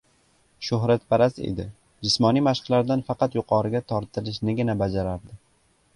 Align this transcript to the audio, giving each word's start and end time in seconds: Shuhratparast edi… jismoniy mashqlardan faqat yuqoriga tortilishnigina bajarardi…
Shuhratparast 0.67 1.41
edi… 1.49 1.65
jismoniy 2.07 2.43
mashqlardan 2.47 3.07
faqat 3.11 3.39
yuqoriga 3.41 3.85
tortilishnigina 3.93 4.81
bajarardi… 4.85 5.43